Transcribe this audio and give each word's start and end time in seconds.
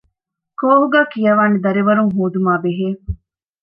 ކޯހުގައި 0.59 1.09
ކިޔަވާނެ 1.13 1.57
ދަރިވަރުން 1.63 2.11
ހޯދުމާ 2.17 2.53
ބެހޭ 2.63 2.89